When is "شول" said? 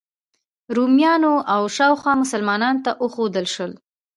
3.53-3.71